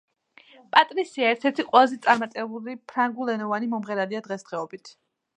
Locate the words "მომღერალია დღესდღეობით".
3.75-4.91